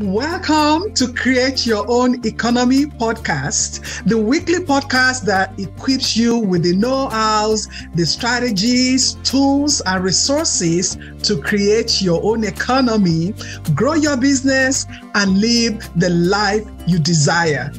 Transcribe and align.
Welcome 0.00 0.94
to 0.94 1.12
Create 1.12 1.66
Your 1.66 1.84
Own 1.88 2.24
Economy 2.24 2.86
podcast, 2.86 4.04
the 4.04 4.16
weekly 4.16 4.60
podcast 4.60 5.22
that 5.22 5.58
equips 5.58 6.16
you 6.16 6.38
with 6.38 6.62
the 6.62 6.76
know 6.76 7.08
hows, 7.08 7.66
the 7.96 8.06
strategies, 8.06 9.14
tools, 9.24 9.82
and 9.86 10.04
resources 10.04 10.96
to 11.24 11.42
create 11.42 12.00
your 12.00 12.22
own 12.22 12.44
economy, 12.44 13.34
grow 13.74 13.94
your 13.94 14.16
business, 14.16 14.86
and 15.16 15.40
live 15.40 15.90
the 15.98 16.10
life 16.10 16.64
you 16.86 17.00
desire. 17.00 17.72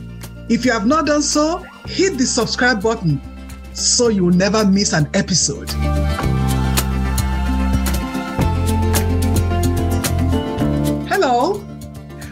If 0.49 0.65
you 0.65 0.73
have 0.73 0.85
not 0.85 1.05
done 1.05 1.21
so, 1.21 1.65
hit 1.85 2.17
the 2.17 2.25
subscribe 2.25 2.83
button 2.83 3.21
so 3.71 4.09
you 4.09 4.25
will 4.25 4.35
never 4.35 4.65
miss 4.65 4.91
an 4.91 5.09
episode. 5.13 5.69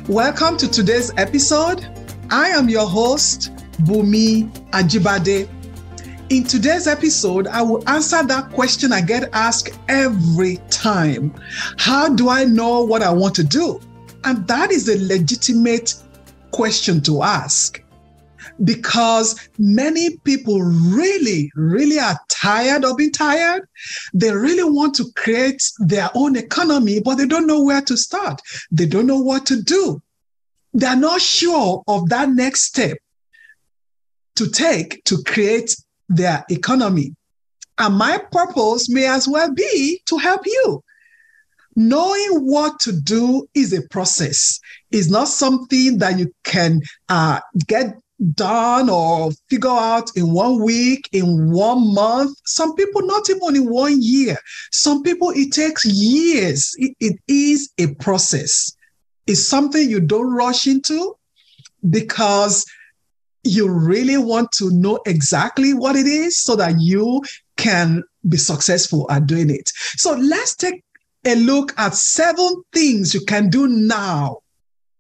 Welcome 0.08 0.56
to 0.60 0.72
today's 0.72 1.12
episode. 1.18 1.86
I 2.30 2.48
am 2.48 2.70
your 2.70 2.88
host, 2.88 3.52
Bunmi 3.84 4.50
Ajibade. 4.70 5.50
In 6.30 6.46
today's 6.46 6.88
episode, 6.88 7.46
I 7.48 7.62
will 7.62 7.84
answer 7.90 8.24
that 8.24 8.54
question 8.54 8.94
I 8.94 9.02
get 9.02 9.30
asked 9.34 9.78
every 9.90 10.62
time 10.70 11.34
How 11.78 12.08
do 12.08 12.30
I 12.30 12.46
know 12.46 12.86
what 12.86 13.04
I 13.04 13.12
want 13.12 13.36
to 13.36 13.44
do? 13.44 13.82
And 14.24 14.48
that 14.48 14.72
is 14.72 14.88
a 14.88 14.98
legitimate 15.14 15.96
question 16.52 17.02
to 17.02 17.24
ask 17.24 17.84
because 18.64 19.50
many 19.58 20.18
people 20.20 20.62
really, 20.62 21.52
really 21.56 22.00
are 22.00 22.18
tired 22.30 22.86
of 22.86 22.98
being 22.98 23.12
tired. 23.12 23.68
They 24.14 24.32
really 24.32 24.64
want 24.64 24.96
to 24.96 25.06
create 25.16 25.62
their 25.80 26.10
own 26.16 26.36
economy, 26.36 27.00
but 27.00 27.16
they 27.16 27.26
don't 27.26 27.48
know 27.48 27.64
where 27.64 27.82
to 27.82 27.98
start. 27.98 28.42
They 28.72 28.86
don't 28.86 29.08
know 29.08 29.20
what 29.20 29.46
to 29.48 29.62
do. 29.62 30.02
They're 30.78 30.96
not 30.96 31.22
sure 31.22 31.82
of 31.88 32.08
that 32.10 32.30
next 32.30 32.66
step 32.66 33.00
to 34.36 34.48
take 34.48 35.04
to 35.06 35.24
create 35.24 35.76
their 36.08 36.46
economy. 36.52 37.16
And 37.80 37.96
my 37.96 38.20
purpose 38.32 38.88
may 38.88 39.08
as 39.08 39.28
well 39.28 39.52
be 39.52 40.00
to 40.06 40.18
help 40.18 40.46
you. 40.46 40.84
Knowing 41.76 42.46
what 42.46 42.80
to 42.82 42.92
do 42.92 43.48
is 43.56 43.74
a 43.74 43.82
process. 43.90 44.60
It's 44.92 45.10
not 45.10 45.30
something 45.30 45.98
that 45.98 46.20
you 46.20 46.32
can 46.44 46.82
uh, 47.10 47.40
get 47.66 47.96
done 48.36 48.88
or 48.88 49.32
figure 49.50 49.70
out 49.72 50.16
in 50.16 50.32
one 50.32 50.62
week, 50.62 51.10
in 51.12 51.52
one 51.52 51.92
month. 51.96 52.38
Some 52.46 52.76
people, 52.76 53.02
not 53.02 53.28
even 53.32 53.56
in 53.56 53.68
one 53.68 54.00
year. 54.00 54.38
Some 54.72 55.02
people, 55.02 55.32
it 55.36 55.54
takes 55.54 55.86
years. 55.86 56.76
it, 56.78 56.96
it 57.00 57.20
is 57.28 57.72
a 57.80 57.96
process. 57.96 58.77
It's 59.28 59.46
something 59.46 59.90
you 59.90 60.00
don't 60.00 60.34
rush 60.34 60.68
into 60.68 61.16
because 61.90 62.66
you 63.44 63.70
really 63.70 64.18
want 64.18 64.52
to 64.54 64.72
know 64.72 65.00
exactly 65.06 65.74
what 65.74 65.96
it 65.96 66.08
is 66.08 66.42
so 66.42 66.56
that 66.56 66.76
you 66.80 67.22
can 67.56 68.04
be 68.28 68.38
successful 68.38 69.06
at 69.10 69.26
doing 69.26 69.50
it. 69.50 69.70
So 69.96 70.14
let's 70.14 70.56
take 70.56 70.84
a 71.26 71.36
look 71.36 71.78
at 71.78 71.94
seven 71.94 72.64
things 72.74 73.14
you 73.14 73.22
can 73.22 73.50
do 73.50 73.68
now, 73.68 74.40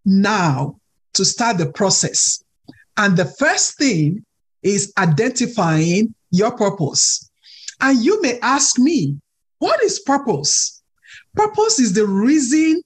now 0.05 0.79
to 1.13 1.25
start 1.25 1.57
the 1.57 1.71
process 1.71 2.43
and 2.97 3.15
the 3.15 3.25
first 3.25 3.77
thing 3.77 4.25
is 4.63 4.91
identifying 4.97 6.13
your 6.31 6.51
purpose. 6.57 7.29
And 7.79 8.03
you 8.03 8.21
may 8.21 8.39
ask 8.39 8.79
me, 8.79 9.17
what 9.59 9.81
is 9.83 9.99
purpose? 9.99 10.81
Purpose 11.35 11.79
is 11.79 11.93
the 11.93 12.07
reason 12.07 12.81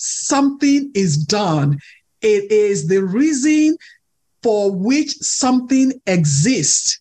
something 0.00 0.90
is 0.94 1.16
done. 1.16 1.78
It 2.22 2.50
is 2.50 2.88
the 2.88 3.02
reason 3.02 3.76
for 4.42 4.72
which 4.72 5.12
something 5.18 5.92
exists. 6.06 7.00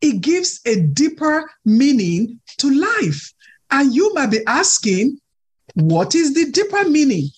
It 0.00 0.20
gives 0.20 0.60
a 0.66 0.80
deeper 0.80 1.48
meaning 1.64 2.40
to 2.58 2.70
life. 2.70 3.32
And 3.70 3.94
you 3.94 4.12
might 4.14 4.30
be 4.30 4.44
asking, 4.46 5.18
what 5.74 6.14
is 6.14 6.34
the 6.34 6.50
deeper 6.50 6.88
meaning? 6.88 7.28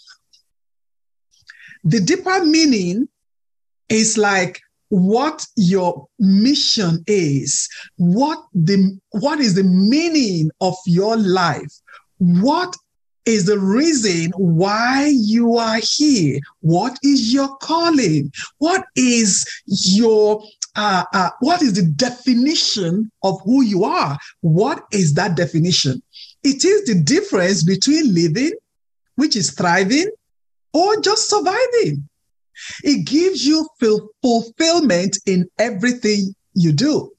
The 1.84 2.00
deeper 2.00 2.44
meaning 2.44 3.08
is 3.90 4.16
like 4.16 4.60
what 4.88 5.46
your 5.56 6.06
mission 6.18 7.04
is, 7.06 7.68
what 7.96 8.38
the 8.54 8.98
what 9.10 9.40
is 9.40 9.54
the 9.54 9.64
meaning 9.64 10.50
of 10.60 10.74
your 10.86 11.16
life, 11.16 11.72
what 12.18 12.74
is 13.26 13.46
the 13.46 13.58
reason 13.58 14.32
why 14.36 15.10
you 15.14 15.56
are 15.56 15.80
here, 15.82 16.40
what 16.60 16.98
is 17.02 17.32
your 17.32 17.56
calling, 17.56 18.30
what 18.58 18.84
is 18.96 19.44
your 19.66 20.42
uh, 20.76 21.04
uh, 21.12 21.30
what 21.38 21.62
is 21.62 21.74
the 21.74 21.82
definition 21.82 23.10
of 23.22 23.40
who 23.42 23.62
you 23.62 23.84
are? 23.84 24.18
What 24.40 24.84
is 24.90 25.14
that 25.14 25.36
definition? 25.36 26.02
It 26.42 26.64
is 26.64 26.84
the 26.86 27.00
difference 27.00 27.62
between 27.62 28.12
living, 28.12 28.52
which 29.14 29.36
is 29.36 29.52
thriving, 29.52 30.10
or 30.72 31.00
just 31.00 31.30
surviving. 31.30 32.08
It 32.82 33.06
gives 33.06 33.46
you 33.46 33.68
fulfillment 34.20 35.18
in 35.26 35.48
everything 35.58 36.34
you 36.54 36.72
do. 36.72 37.12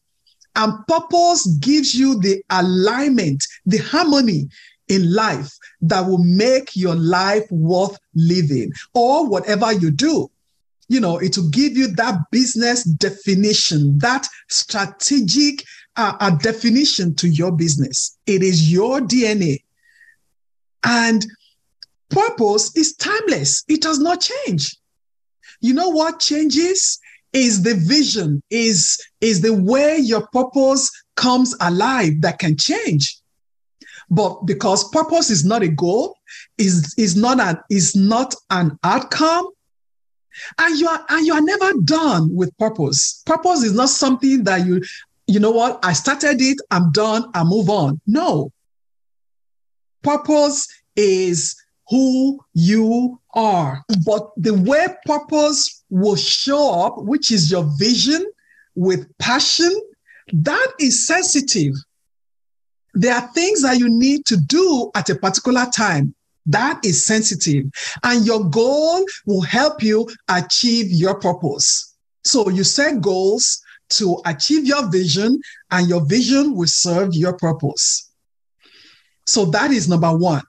And 0.58 0.74
purpose 0.88 1.48
gives 1.60 1.96
you 1.96 2.20
the 2.20 2.44
alignment, 2.50 3.44
the 3.66 3.78
harmony 3.78 4.50
in 4.90 5.14
life 5.14 5.52
that 5.90 6.06
will 6.06 6.24
make 6.24 6.76
your 6.76 6.96
life 6.96 7.50
worth 7.52 7.98
living 8.16 8.72
or 8.94 9.28
whatever 9.28 9.72
you 9.74 9.92
do. 9.92 10.30
You 10.88 11.00
know, 11.00 11.18
it 11.18 11.38
will 11.38 11.50
give 11.50 11.76
you 11.76 11.88
that 11.96 12.20
business 12.32 12.84
definition, 12.84 13.98
that 14.00 14.28
strategic 14.50 15.64
uh, 15.96 16.14
a 16.20 16.32
definition 16.32 17.16
to 17.16 17.30
your 17.30 17.52
business. 17.52 18.18
It 18.26 18.44
is 18.44 18.72
your 18.72 19.00
DNA. 19.00 19.64
And 20.84 21.26
purpose 22.10 22.76
is 22.76 22.96
timeless, 22.96 23.64
it 23.68 23.82
does 23.82 24.00
not 24.00 24.22
change. 24.22 24.78
You 25.62 25.74
know 25.74 25.90
what 25.90 26.20
changes? 26.20 27.00
Is 27.34 27.64
the 27.64 27.74
vision, 27.74 28.42
is, 28.50 29.04
is 29.20 29.42
the 29.42 29.54
way 29.54 29.98
your 29.98 30.26
purpose 30.28 30.90
comes 31.18 31.54
alive 31.60 32.22
that 32.22 32.40
can 32.40 32.56
change. 32.56 33.18
But 34.10 34.46
because 34.46 34.90
purpose 34.90 35.30
is 35.30 35.44
not 35.44 35.64
a 35.64 35.68
goal, 35.68 36.18
is, 36.58 36.94
is 36.98 37.16
not 37.16 37.40
an 37.40 37.58
is 37.70 37.96
not 37.96 38.36
an 38.50 38.78
outcome, 38.84 39.50
and 40.60 40.80
you 40.80 40.88
are 40.88 41.06
and 41.10 41.26
you 41.26 41.34
are 41.34 41.42
never 41.42 41.74
done 41.84 42.34
with 42.34 42.56
purpose. 42.58 43.24
Purpose 43.26 43.64
is 43.64 43.74
not 43.74 43.90
something 43.90 44.44
that 44.44 44.66
you, 44.66 44.82
you 45.28 45.40
know 45.40 45.52
what, 45.52 45.80
I 45.84 45.94
started 45.94 46.42
it, 46.42 46.58
I'm 46.72 46.92
done, 46.92 47.30
I 47.34 47.44
move 47.44 47.70
on. 47.70 48.00
No. 48.06 48.52
Purpose 50.04 50.68
is 50.96 51.56
who 51.90 52.40
you 52.54 53.20
are. 53.34 53.84
But 54.06 54.30
the 54.38 54.54
way 54.54 54.88
purpose 55.06 55.84
will 55.90 56.16
show 56.16 56.86
up, 56.86 56.98
which 57.00 57.32
is 57.32 57.52
your 57.52 57.64
vision 57.78 58.26
with 58.76 59.08
passion, 59.18 59.72
that 60.34 60.68
is 60.80 61.08
sensitive. 61.08 61.74
There 62.96 63.14
are 63.14 63.28
things 63.34 63.62
that 63.62 63.78
you 63.78 63.90
need 63.90 64.26
to 64.26 64.38
do 64.38 64.90
at 64.96 65.10
a 65.10 65.16
particular 65.16 65.68
time. 65.76 66.16
That 66.48 66.80
is 66.84 67.06
sensitive. 67.06 67.66
And 68.04 68.26
your 68.26 68.50
goal 68.50 69.06
will 69.26 69.42
help 69.42 69.84
you 69.84 70.08
achieve 70.30 70.88
your 70.90 71.20
purpose. 71.20 71.96
So 72.24 72.50
you 72.50 72.64
set 72.64 73.02
goals 73.02 73.62
to 73.90 74.20
achieve 74.26 74.66
your 74.66 74.90
vision, 74.90 75.40
and 75.70 75.88
your 75.88 76.04
vision 76.06 76.56
will 76.56 76.68
serve 76.68 77.14
your 77.14 77.34
purpose. 77.38 78.12
So 79.26 79.46
that 79.46 79.72
is 79.72 79.88
number 79.88 80.16
one. 80.16 80.42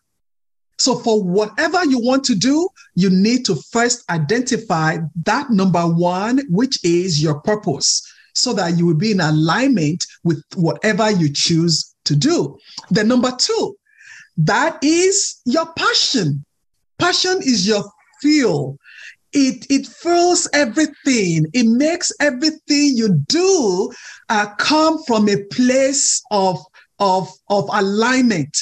So, 0.78 0.96
for 0.96 1.22
whatever 1.22 1.84
you 1.86 1.98
want 1.98 2.24
to 2.24 2.34
do, 2.34 2.68
you 2.94 3.08
need 3.08 3.46
to 3.46 3.56
first 3.72 4.08
identify 4.10 4.98
that 5.24 5.50
number 5.50 5.82
one, 5.82 6.42
which 6.50 6.84
is 6.84 7.22
your 7.22 7.40
purpose, 7.40 8.02
so 8.36 8.52
that 8.52 8.76
you 8.76 8.86
will 8.86 8.94
be 8.94 9.12
in 9.12 9.20
alignment 9.20 10.04
with 10.22 10.42
whatever 10.54 11.10
you 11.10 11.32
choose 11.32 11.94
to 12.04 12.14
do. 12.14 12.58
Then, 12.90 13.08
number 13.08 13.32
two, 13.36 13.76
that 14.36 14.78
is 14.82 15.40
your 15.46 15.66
passion. 15.72 16.44
Passion 16.98 17.38
is 17.38 17.66
your 17.66 17.84
fuel. 18.20 18.78
It, 19.32 19.66
it 19.70 19.86
fuels 19.86 20.48
everything. 20.52 21.46
It 21.52 21.66
makes 21.66 22.12
everything 22.20 22.92
you 22.96 23.14
do 23.26 23.92
uh, 24.28 24.46
come 24.58 25.02
from 25.04 25.28
a 25.28 25.42
place 25.44 26.22
of, 26.30 26.58
of, 26.98 27.28
of 27.48 27.68
alignment 27.72 28.56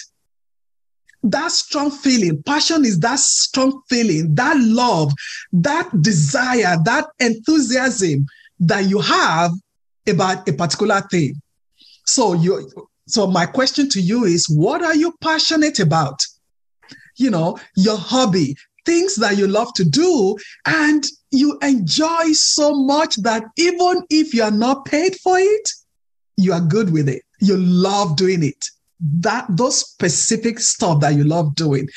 that 1.25 1.51
strong 1.51 1.91
feeling. 1.91 2.43
Passion 2.43 2.85
is 2.85 3.01
that 3.01 3.19
strong 3.19 3.81
feeling, 3.89 4.35
that 4.35 4.57
love, 4.59 5.11
that 5.55 5.89
desire, 6.03 6.77
that 6.85 7.07
enthusiasm 7.19 8.27
that 8.61 8.85
you 8.85 9.01
have 9.01 9.51
about 10.09 10.49
a 10.49 10.53
particular 10.53 11.01
thing. 11.11 11.41
So 12.05 12.35
you 12.35 12.71
so 13.07 13.27
my 13.27 13.47
question 13.47 13.89
to 13.91 14.01
you 14.01 14.25
is 14.25 14.47
what 14.49 14.83
are 14.83 14.95
you 14.95 15.15
passionate 15.21 15.79
about? 15.79 16.21
You 17.17 17.31
know, 17.31 17.59
your 17.77 17.99
hobby. 17.99 18.57
things 18.85 19.17
that 19.17 19.37
you 19.37 19.47
love 19.47 19.73
to 19.75 19.85
do 19.85 20.37
and 20.67 21.05
you 21.31 21.59
enjoy 21.63 22.33
so 22.33 22.75
much 22.75 23.17
that 23.17 23.45
even 23.57 24.03
if 24.11 24.35
you 24.35 24.43
are 24.43 24.51
not 24.51 24.85
paid 24.85 25.17
for 25.17 25.39
it, 25.39 25.71
you 26.37 26.53
are 26.53 26.61
good 26.61 26.93
with 26.93 27.09
it. 27.09 27.23
You 27.41 27.57
love 27.57 28.17
doing 28.17 28.43
it. 28.43 28.67
That 29.01 29.47
those 29.49 29.79
specific 29.79 30.61
stuff 30.61 31.01
that 31.01 31.15
you 31.15 31.25
love 31.25 31.55
doing. 31.55 31.89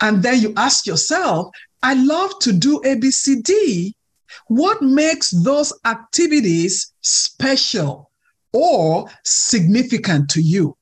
And 0.00 0.22
then 0.22 0.40
you 0.40 0.52
ask 0.56 0.86
yourself, 0.86 1.48
I 1.82 1.94
love 1.94 2.38
to 2.40 2.52
do 2.52 2.80
ABCD. 2.84 3.92
What 4.46 4.82
makes 4.82 5.30
those 5.30 5.72
activities 5.84 6.92
special 7.00 8.10
or 8.52 9.08
significant 9.24 10.30
to 10.30 10.42
you? 10.42 10.76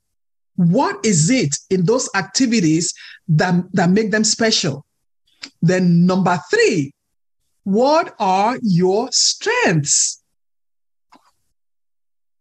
What 0.57 1.05
is 1.05 1.31
it 1.31 1.55
in 1.71 1.85
those 1.85 2.09
activities 2.15 2.93
that, 3.29 3.55
that 3.73 3.91
make 3.91 4.11
them 4.11 4.25
special? 4.25 4.85
Then, 5.63 6.05
number 6.07 6.39
three, 6.51 6.93
what 7.65 8.15
are 8.19 8.59
your 8.63 9.09
strengths? 9.13 10.23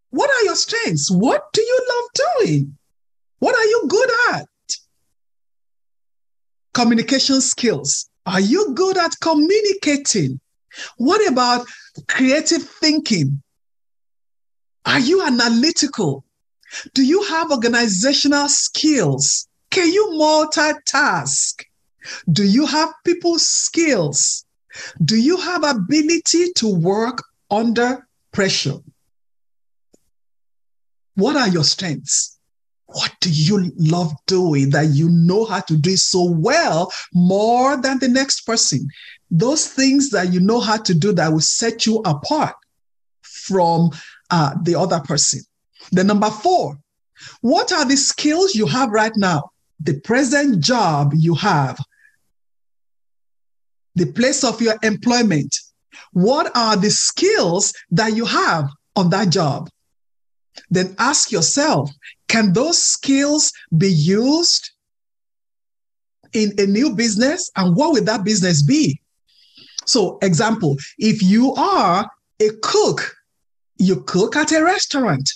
What 0.09 0.29
are 0.31 0.43
your 0.45 0.55
strengths? 0.55 1.11
What 1.11 1.43
do 1.53 1.61
you 1.61 1.87
love 1.89 2.39
doing? 2.39 2.77
What 3.39 3.55
are 3.55 3.65
you 3.65 3.85
good 3.87 4.09
at? 4.33 4.47
Communication 6.73 7.41
skills. 7.41 8.09
Are 8.25 8.39
you 8.39 8.73
good 8.73 8.97
at 8.97 9.11
communicating? 9.21 10.39
What 10.97 11.25
about 11.27 11.67
creative 12.07 12.63
thinking? 12.63 13.41
Are 14.85 14.99
you 14.99 15.21
analytical? 15.21 16.23
Do 16.93 17.03
you 17.03 17.23
have 17.23 17.51
organizational 17.51 18.47
skills? 18.49 19.47
Can 19.69 19.91
you 19.91 20.09
multitask? 20.13 21.61
Do 22.31 22.43
you 22.43 22.65
have 22.65 22.89
people 23.05 23.37
skills? 23.37 24.45
Do 25.03 25.17
you 25.17 25.37
have 25.37 25.63
ability 25.63 26.53
to 26.55 26.67
work 26.67 27.23
under 27.49 28.07
pressure? 28.31 28.77
What 31.15 31.35
are 31.35 31.47
your 31.47 31.63
strengths? 31.63 32.37
What 32.85 33.11
do 33.19 33.29
you 33.29 33.71
love 33.77 34.13
doing 34.27 34.69
that 34.69 34.89
you 34.93 35.09
know 35.09 35.45
how 35.45 35.59
to 35.61 35.77
do 35.77 35.97
so 35.97 36.23
well 36.23 36.91
more 37.13 37.75
than 37.75 37.99
the 37.99 38.07
next 38.07 38.41
person? 38.45 38.87
Those 39.29 39.67
things 39.67 40.09
that 40.11 40.31
you 40.31 40.39
know 40.39 40.59
how 40.59 40.77
to 40.77 40.93
do 40.93 41.11
that 41.13 41.31
will 41.31 41.41
set 41.41 41.85
you 41.85 41.97
apart 42.05 42.55
from 43.21 43.91
uh, 44.29 44.55
the 44.63 44.75
other 44.75 44.99
person. 44.99 45.41
The 45.91 46.03
number 46.03 46.29
four, 46.29 46.77
what 47.41 47.71
are 47.71 47.85
the 47.85 47.97
skills 47.97 48.55
you 48.55 48.65
have 48.67 48.89
right 48.91 49.11
now? 49.15 49.51
The 49.79 49.99
present 50.01 50.61
job 50.61 51.13
you 51.15 51.35
have, 51.35 51.77
the 53.95 54.05
place 54.05 54.43
of 54.43 54.61
your 54.61 54.75
employment. 54.83 55.55
What 56.13 56.55
are 56.55 56.77
the 56.77 56.89
skills 56.89 57.73
that 57.91 58.15
you 58.15 58.25
have 58.25 58.69
on 58.95 59.09
that 59.09 59.29
job? 59.29 59.69
Then 60.69 60.95
ask 60.97 61.31
yourself 61.31 61.89
can 62.27 62.53
those 62.53 62.81
skills 62.81 63.53
be 63.77 63.91
used 63.91 64.71
in 66.33 66.53
a 66.57 66.65
new 66.65 66.93
business? 66.93 67.49
And 67.55 67.75
what 67.75 67.93
would 67.93 68.05
that 68.07 68.23
business 68.23 68.61
be? 68.61 68.99
So, 69.87 70.19
example, 70.21 70.77
if 70.99 71.23
you 71.23 71.53
are 71.55 72.09
a 72.39 72.49
cook, 72.61 73.15
you 73.77 74.03
cook 74.03 74.35
at 74.35 74.51
a 74.51 74.63
restaurant, 74.63 75.29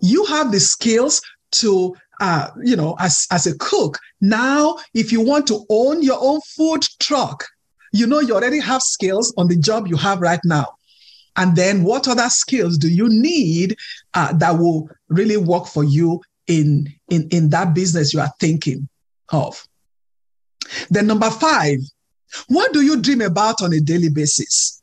you 0.00 0.24
have 0.24 0.50
the 0.50 0.60
skills 0.60 1.20
to 1.52 1.94
uh, 2.20 2.48
you 2.62 2.76
know, 2.76 2.96
as, 3.00 3.26
as 3.30 3.46
a 3.46 3.56
cook. 3.58 3.98
Now, 4.20 4.76
if 4.94 5.12
you 5.12 5.20
want 5.20 5.46
to 5.48 5.64
own 5.68 6.02
your 6.02 6.18
own 6.20 6.40
food 6.56 6.82
truck, 7.00 7.44
you 7.92 8.06
know 8.06 8.20
you 8.20 8.34
already 8.34 8.60
have 8.60 8.82
skills 8.82 9.32
on 9.36 9.48
the 9.48 9.56
job 9.56 9.86
you 9.86 9.96
have 9.96 10.20
right 10.20 10.40
now. 10.44 10.66
And 11.36 11.56
then 11.56 11.82
what 11.82 12.06
other 12.06 12.28
skills 12.28 12.78
do 12.78 12.88
you 12.88 13.08
need 13.08 13.76
uh, 14.14 14.32
that 14.34 14.58
will 14.58 14.88
really 15.08 15.36
work 15.36 15.66
for 15.66 15.82
you 15.82 16.22
in, 16.46 16.92
in, 17.08 17.28
in 17.30 17.50
that 17.50 17.74
business 17.74 18.14
you 18.14 18.20
are 18.20 18.32
thinking 18.38 18.88
of? 19.30 19.66
Then 20.90 21.06
number 21.06 21.30
five, 21.30 21.78
what 22.48 22.72
do 22.72 22.80
you 22.80 23.00
dream 23.00 23.20
about 23.20 23.62
on 23.62 23.72
a 23.72 23.80
daily 23.80 24.10
basis? 24.10 24.82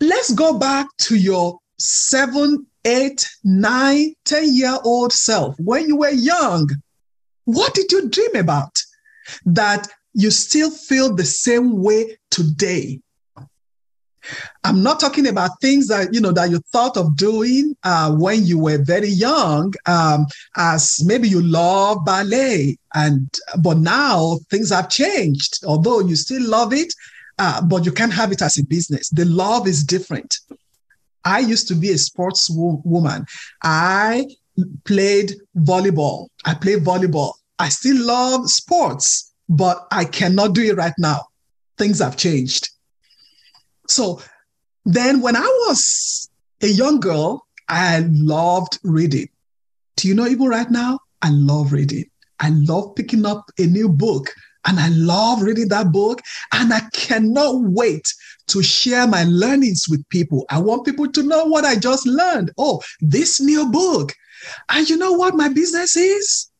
Let's 0.00 0.32
go 0.32 0.58
back 0.58 0.86
to 0.98 1.16
your 1.16 1.58
seven, 1.78 2.66
eight, 2.84 3.28
nine, 3.44 4.14
10 4.24 4.54
year 4.54 4.78
old 4.84 5.12
self 5.12 5.56
when 5.58 5.86
you 5.86 5.96
were 5.96 6.10
young. 6.10 6.68
What 7.44 7.74
did 7.74 7.90
you 7.92 8.08
dream 8.08 8.36
about 8.36 8.76
that 9.44 9.88
you 10.14 10.30
still 10.30 10.70
feel 10.70 11.14
the 11.14 11.24
same 11.24 11.82
way 11.82 12.18
today. 12.30 13.00
I'm 14.64 14.82
not 14.82 15.00
talking 15.00 15.26
about 15.26 15.60
things 15.60 15.88
that 15.88 16.12
you 16.12 16.20
know 16.20 16.32
that 16.32 16.50
you 16.50 16.60
thought 16.72 16.96
of 16.96 17.16
doing 17.16 17.76
uh, 17.84 18.12
when 18.12 18.44
you 18.44 18.58
were 18.58 18.82
very 18.82 19.08
young, 19.08 19.74
um, 19.86 20.26
as 20.56 21.00
maybe 21.04 21.28
you 21.28 21.42
love 21.42 22.04
ballet, 22.04 22.76
and 22.94 23.28
but 23.60 23.78
now 23.78 24.38
things 24.50 24.70
have 24.70 24.88
changed. 24.88 25.64
Although 25.66 26.00
you 26.00 26.16
still 26.16 26.46
love 26.48 26.72
it, 26.72 26.92
uh, 27.38 27.62
but 27.62 27.84
you 27.84 27.92
can't 27.92 28.12
have 28.12 28.32
it 28.32 28.42
as 28.42 28.58
a 28.58 28.64
business. 28.64 29.08
The 29.10 29.24
love 29.24 29.66
is 29.66 29.84
different. 29.84 30.34
I 31.24 31.38
used 31.38 31.68
to 31.68 31.74
be 31.74 31.90
a 31.90 31.98
sports 31.98 32.50
wo- 32.50 32.82
woman. 32.84 33.26
I 33.62 34.26
played 34.84 35.34
volleyball. 35.56 36.28
I 36.44 36.54
play 36.54 36.74
volleyball. 36.74 37.34
I 37.58 37.68
still 37.68 38.04
love 38.04 38.48
sports 38.50 39.32
but 39.52 39.86
I 39.90 40.04
cannot 40.04 40.54
do 40.54 40.62
it 40.62 40.76
right 40.76 40.94
now. 40.98 41.26
Things 41.76 41.98
have 42.00 42.16
changed. 42.16 42.70
So 43.92 44.22
then 44.84 45.20
when 45.20 45.36
I 45.36 45.46
was 45.66 46.28
a 46.62 46.68
young 46.68 46.98
girl, 46.98 47.46
I 47.68 48.06
loved 48.10 48.78
reading. 48.82 49.28
Do 49.96 50.08
you 50.08 50.14
know, 50.14 50.26
even 50.26 50.46
right 50.46 50.70
now, 50.70 50.98
I 51.20 51.30
love 51.30 51.72
reading. 51.72 52.06
I 52.40 52.48
love 52.50 52.94
picking 52.96 53.26
up 53.26 53.50
a 53.58 53.66
new 53.66 53.88
book 53.88 54.34
and 54.64 54.80
I 54.80 54.88
love 54.88 55.42
reading 55.42 55.68
that 55.68 55.92
book. 55.92 56.22
And 56.52 56.72
I 56.72 56.80
cannot 56.92 57.62
wait 57.62 58.12
to 58.48 58.62
share 58.62 59.06
my 59.06 59.24
learnings 59.24 59.86
with 59.88 60.08
people. 60.08 60.46
I 60.50 60.58
want 60.58 60.86
people 60.86 61.10
to 61.12 61.22
know 61.22 61.44
what 61.44 61.64
I 61.64 61.76
just 61.76 62.06
learned. 62.06 62.50
Oh, 62.58 62.80
this 63.00 63.40
new 63.40 63.70
book. 63.70 64.12
And 64.70 64.88
you 64.88 64.96
know 64.96 65.12
what 65.12 65.34
my 65.34 65.48
business 65.48 65.96
is? 65.96 66.50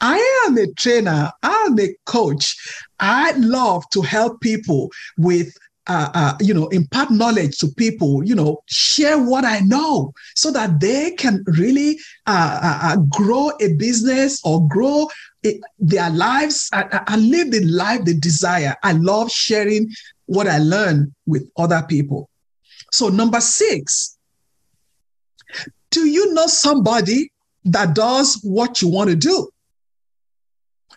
I 0.00 0.44
am 0.46 0.58
a 0.58 0.70
trainer, 0.74 1.32
I'm 1.42 1.78
a 1.78 1.94
coach. 2.04 2.56
I 3.00 3.32
love 3.32 3.88
to 3.90 4.02
help 4.02 4.40
people 4.40 4.90
with 5.16 5.56
uh, 5.88 6.10
uh, 6.14 6.34
you 6.40 6.52
know, 6.52 6.68
impart 6.68 7.10
knowledge 7.10 7.58
to 7.58 7.68
people, 7.68 8.22
you 8.24 8.34
know, 8.34 8.62
share 8.66 9.18
what 9.18 9.44
I 9.44 9.60
know 9.60 10.12
so 10.34 10.50
that 10.52 10.80
they 10.80 11.12
can 11.12 11.42
really 11.46 11.98
uh, 12.26 12.60
uh, 12.62 12.78
uh 12.82 12.96
grow 13.08 13.50
a 13.60 13.74
business 13.74 14.40
or 14.44 14.68
grow 14.68 15.08
their 15.78 16.10
lives 16.10 16.68
and, 16.72 16.88
and 17.06 17.30
live 17.30 17.50
the 17.50 17.64
life 17.64 18.04
they 18.04 18.14
desire. 18.14 18.76
I 18.82 18.92
love 18.92 19.30
sharing 19.30 19.90
what 20.26 20.46
I 20.46 20.58
learn 20.58 21.14
with 21.26 21.50
other 21.56 21.82
people. 21.88 22.28
So, 22.92 23.08
number 23.08 23.40
six, 23.40 24.18
do 25.90 26.06
you 26.06 26.34
know 26.34 26.46
somebody 26.46 27.32
that 27.64 27.94
does 27.94 28.40
what 28.42 28.82
you 28.82 28.88
want 28.88 29.10
to 29.10 29.16
do? 29.16 29.48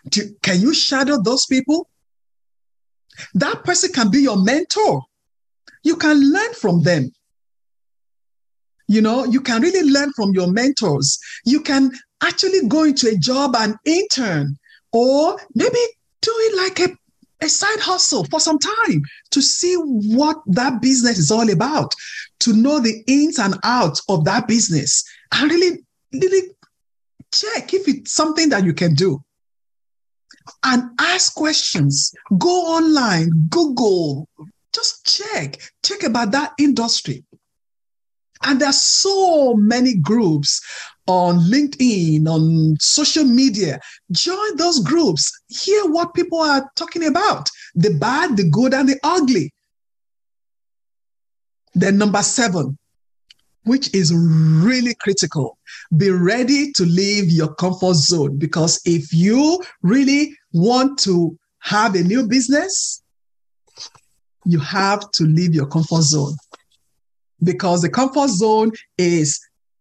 Do, 0.08 0.34
can 0.42 0.60
you 0.60 0.74
shadow 0.74 1.20
those 1.22 1.46
people? 1.46 1.88
That 3.34 3.64
person 3.64 3.92
can 3.92 4.10
be 4.10 4.20
your 4.20 4.42
mentor. 4.42 5.02
You 5.82 5.96
can 5.96 6.32
learn 6.32 6.54
from 6.54 6.82
them. 6.82 7.12
You 8.88 9.00
know, 9.00 9.24
you 9.24 9.40
can 9.40 9.62
really 9.62 9.88
learn 9.90 10.12
from 10.12 10.32
your 10.32 10.50
mentors. 10.52 11.18
You 11.44 11.60
can 11.60 11.92
actually 12.22 12.68
go 12.68 12.84
into 12.84 13.08
a 13.08 13.16
job 13.16 13.56
and 13.56 13.74
intern, 13.84 14.56
or 14.92 15.38
maybe 15.54 15.78
do 16.20 16.30
it 16.30 16.56
like 16.56 16.88
a, 16.88 16.96
a 17.44 17.48
side 17.48 17.80
hustle 17.80 18.24
for 18.24 18.38
some 18.38 18.58
time 18.58 19.02
to 19.30 19.40
see 19.40 19.74
what 19.74 20.36
that 20.46 20.82
business 20.82 21.18
is 21.18 21.30
all 21.30 21.50
about, 21.50 21.94
to 22.40 22.52
know 22.52 22.80
the 22.80 23.02
ins 23.06 23.38
and 23.38 23.58
outs 23.64 24.02
of 24.08 24.24
that 24.24 24.46
business, 24.46 25.04
and 25.32 25.50
really, 25.50 25.78
really 26.12 26.50
check 27.32 27.72
if 27.72 27.88
it's 27.88 28.12
something 28.12 28.50
that 28.50 28.64
you 28.64 28.74
can 28.74 28.94
do 28.94 29.18
and 30.64 30.82
ask 30.98 31.34
questions. 31.34 32.12
Go 32.38 32.48
online, 32.48 33.30
Google, 33.50 34.28
just 34.74 35.04
check, 35.04 35.60
check 35.82 36.02
about 36.02 36.32
that 36.32 36.52
industry. 36.58 37.24
And 38.44 38.60
there's 38.60 38.80
so 38.80 39.54
many 39.54 39.94
groups 39.94 40.60
on 41.06 41.38
LinkedIn, 41.40 42.26
on 42.26 42.76
social 42.80 43.24
media. 43.24 43.78
Join 44.10 44.56
those 44.56 44.80
groups. 44.80 45.30
Hear 45.48 45.84
what 45.86 46.14
people 46.14 46.40
are 46.40 46.68
talking 46.74 47.06
about 47.06 47.48
the 47.74 47.94
bad, 47.94 48.36
the 48.36 48.48
good, 48.48 48.74
and 48.74 48.88
the 48.88 48.98
ugly. 49.02 49.52
Then, 51.74 51.98
number 51.98 52.22
seven, 52.22 52.78
which 53.64 53.94
is 53.94 54.12
really 54.14 54.94
critical. 54.94 55.56
Be 55.96 56.10
ready 56.10 56.72
to 56.72 56.84
leave 56.84 57.30
your 57.30 57.54
comfort 57.54 57.94
zone 57.94 58.38
because 58.38 58.80
if 58.84 59.12
you 59.12 59.62
really 59.82 60.36
want 60.52 60.98
to 61.00 61.36
have 61.60 61.94
a 61.94 62.02
new 62.02 62.26
business, 62.26 63.02
you 64.44 64.58
have 64.58 65.10
to 65.12 65.24
leave 65.24 65.54
your 65.54 65.66
comfort 65.66 66.02
zone 66.02 66.34
because 67.42 67.82
the 67.82 67.88
comfort 67.88 68.28
zone 68.28 68.72
is 68.98 69.40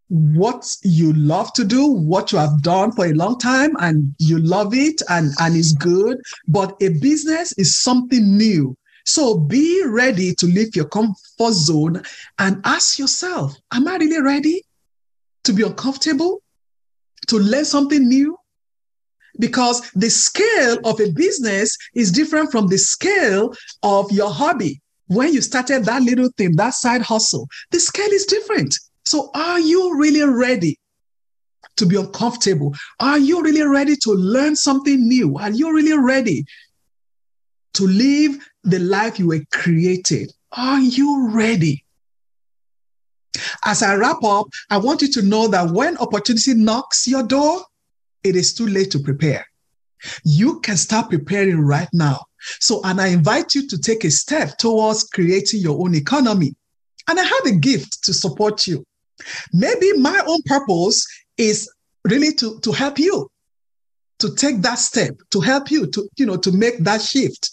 what 0.10 0.70
you 0.84 1.14
love 1.14 1.54
to 1.54 1.64
do, 1.64 1.86
what 1.88 2.32
you 2.32 2.38
have 2.38 2.62
done 2.62 2.92
for 2.92 3.06
a 3.06 3.14
long 3.14 3.40
time, 3.40 3.72
and 3.80 4.14
you 4.20 4.40
love 4.40 4.74
it 4.74 5.02
and, 5.10 5.32
and 5.40 5.56
it's 5.56 5.74
good. 5.74 6.18
But 6.48 6.76
a 6.82 6.90
business 6.90 7.54
is 7.54 7.78
something 7.78 8.38
new. 8.38 8.76
So 9.06 9.38
be 9.38 9.84
ready 9.86 10.36
to 10.36 10.46
leave 10.46 10.76
your 10.76 10.90
comfort 10.90 11.54
zone 11.54 12.04
and 12.40 12.62
ask 12.66 13.00
yourself, 13.00 13.56
Am 13.74 13.88
I 13.88 13.96
really 13.98 14.22
ready 14.22 14.62
to 15.46 15.54
be 15.54 15.64
uncomfortable, 15.64 16.42
to 17.28 17.40
learn 17.40 17.66
something 17.66 18.08
new? 18.08 18.38
Because 19.40 19.82
the 19.92 20.10
scale 20.10 20.78
of 20.84 21.00
a 21.00 21.12
business 21.12 21.76
is 21.96 22.12
different 22.12 22.52
from 22.52 22.68
the 22.68 22.78
scale 22.78 23.54
of 23.84 24.12
your 24.12 24.30
hobby. 24.30 24.82
When 25.08 25.34
you 25.34 25.42
started 25.42 25.86
that 25.86 26.04
little 26.04 26.30
thing, 26.38 26.56
that 26.56 26.74
side 26.74 27.02
hustle, 27.02 27.48
the 27.72 27.80
scale 27.80 28.12
is 28.12 28.26
different. 28.26 28.76
So, 29.04 29.30
are 29.34 29.60
you 29.60 29.98
really 29.98 30.24
ready 30.24 30.80
to 31.78 31.86
be 31.86 31.96
uncomfortable? 31.96 32.74
Are 33.00 33.18
you 33.18 33.42
really 33.42 33.64
ready 33.64 33.96
to 34.04 34.12
learn 34.12 34.56
something 34.56 35.08
new? 35.08 35.38
Are 35.38 35.50
you 35.50 35.74
really 35.74 35.98
ready 35.98 36.46
to 37.74 37.88
live 37.88 38.38
the 38.64 38.80
life 38.80 39.20
you 39.20 39.28
were 39.28 39.42
created? 39.52 40.32
Are 40.52 40.80
you 40.80 41.30
ready? 41.32 41.84
As 43.66 43.82
I 43.82 43.96
wrap 43.96 44.24
up, 44.24 44.48
I 44.70 44.78
want 44.78 45.02
you 45.02 45.12
to 45.14 45.22
know 45.22 45.48
that 45.48 45.72
when 45.72 45.98
opportunity 45.98 46.54
knocks 46.54 47.08
your 47.08 47.24
door, 47.24 47.64
it 48.24 48.36
is 48.36 48.54
too 48.54 48.68
late 48.68 48.92
to 48.92 49.00
prepare. 49.00 49.46
You 50.24 50.60
can 50.62 50.78
start 50.78 51.10
preparing 51.10 51.60
right 51.60 51.90
now. 51.94 52.26
So, 52.60 52.82
and 52.84 53.00
I 53.00 53.08
invite 53.08 53.54
you 53.54 53.68
to 53.68 53.78
take 53.78 54.04
a 54.04 54.12
step 54.12 54.58
towards 54.58 55.04
creating 55.04 55.62
your 55.62 55.80
own 55.80 55.94
economy. 55.94 56.56
And 57.08 57.20
I 57.20 57.24
have 57.24 57.46
a 57.46 57.52
gift 57.52 58.04
to 58.06 58.14
support 58.14 58.66
you. 58.68 58.84
Maybe 59.54 59.94
my 59.94 60.22
own 60.26 60.40
purpose 60.46 61.06
is 61.38 61.72
really 62.06 62.34
to, 62.36 62.60
to 62.62 62.72
help 62.72 62.98
you 62.98 63.30
to 64.20 64.36
take 64.36 64.62
that 64.62 64.80
step, 64.80 65.16
to 65.32 65.42
help 65.42 65.70
you 65.70 65.88
to, 65.88 66.08
you 66.16 66.26
know, 66.26 66.38
to 66.38 66.52
make 66.52 66.78
that 66.80 67.02
shift. 67.02 67.52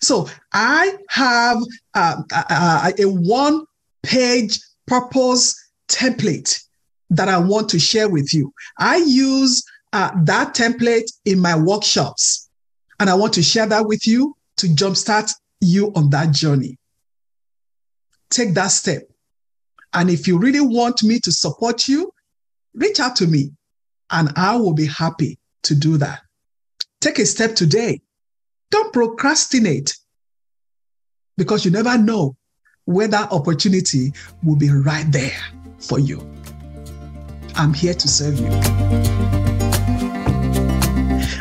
So 0.00 0.28
I 0.52 0.96
have 1.10 1.58
uh, 1.94 2.22
a, 2.32 2.94
a 2.98 3.04
one 3.04 3.64
page 4.02 4.58
purpose 4.86 5.54
template 5.88 6.62
that 7.10 7.28
I 7.28 7.38
want 7.38 7.68
to 7.70 7.78
share 7.78 8.08
with 8.08 8.32
you. 8.32 8.52
I 8.78 8.96
use 8.96 9.62
uh, 9.92 10.10
that 10.24 10.54
template 10.54 11.10
in 11.24 11.38
my 11.40 11.56
workshops, 11.56 12.48
and 12.98 13.08
I 13.08 13.14
want 13.14 13.34
to 13.34 13.42
share 13.42 13.66
that 13.66 13.86
with 13.86 14.06
you 14.06 14.36
to 14.58 14.66
jumpstart 14.66 15.32
you 15.60 15.92
on 15.94 16.10
that 16.10 16.32
journey. 16.32 16.78
Take 18.30 18.54
that 18.54 18.68
step. 18.68 19.02
And 19.92 20.10
if 20.10 20.26
you 20.26 20.38
really 20.38 20.60
want 20.60 21.02
me 21.02 21.20
to 21.20 21.32
support 21.32 21.88
you, 21.88 22.12
reach 22.74 23.00
out 23.00 23.16
to 23.16 23.26
me 23.26 23.52
and 24.10 24.30
I 24.36 24.56
will 24.56 24.74
be 24.74 24.86
happy 24.86 25.38
to 25.62 25.74
do 25.74 25.96
that. 25.98 26.20
Take 27.00 27.18
a 27.18 27.26
step 27.26 27.54
today. 27.54 28.00
Don't 28.70 28.92
procrastinate 28.92 29.96
because 31.36 31.64
you 31.64 31.70
never 31.70 31.96
know 31.96 32.36
where 32.84 33.08
that 33.08 33.32
opportunity 33.32 34.12
will 34.42 34.56
be 34.56 34.70
right 34.70 35.10
there 35.10 35.38
for 35.78 35.98
you. 35.98 36.35
I'm 37.56 37.72
here 37.72 37.94
to 37.94 38.08
serve 38.08 38.38
you. 38.38 38.50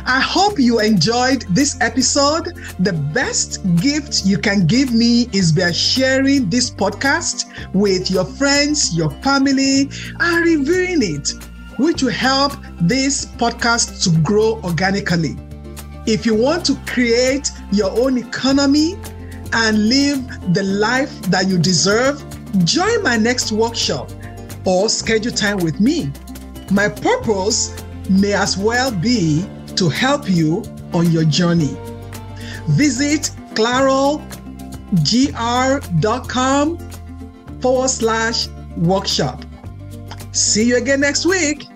I 0.07 0.21
hope 0.21 0.59
you 0.59 0.79
enjoyed 0.79 1.41
this 1.49 1.77
episode. 1.81 2.55
The 2.79 2.93
best 2.93 3.59
gift 3.77 4.25
you 4.25 4.37
can 4.37 4.65
give 4.65 4.93
me 4.93 5.27
is 5.33 5.51
by 5.51 5.71
sharing 5.71 6.49
this 6.49 6.69
podcast 6.69 7.45
with 7.73 8.09
your 8.09 8.23
friends, 8.23 8.95
your 8.95 9.09
family, 9.21 9.89
and 10.19 10.45
reviewing 10.45 11.01
it, 11.01 11.33
which 11.77 12.01
will 12.01 12.11
help 12.11 12.53
this 12.81 13.25
podcast 13.25 14.03
to 14.03 14.17
grow 14.21 14.61
organically. 14.63 15.35
If 16.05 16.25
you 16.25 16.35
want 16.35 16.65
to 16.67 16.75
create 16.85 17.51
your 17.73 17.91
own 17.99 18.17
economy 18.17 18.95
and 19.51 19.89
live 19.89 20.53
the 20.53 20.63
life 20.63 21.11
that 21.23 21.47
you 21.47 21.57
deserve, 21.57 22.23
join 22.63 23.03
my 23.03 23.17
next 23.17 23.51
workshop 23.51 24.09
or 24.65 24.89
schedule 24.89 25.31
time 25.31 25.57
with 25.57 25.79
me. 25.79 26.11
My 26.71 26.89
purpose 26.89 27.81
may 28.09 28.33
as 28.33 28.57
well 28.57 28.91
be 28.91 29.45
to 29.75 29.89
help 29.89 30.29
you 30.29 30.63
on 30.93 31.11
your 31.11 31.25
journey. 31.25 31.77
Visit 32.69 33.31
clarogr.com 33.53 34.21
forward 37.61 37.89
slash 37.89 38.47
workshop. 38.77 39.45
See 40.31 40.63
you 40.67 40.77
again 40.77 40.99
next 40.99 41.25
week. 41.25 41.67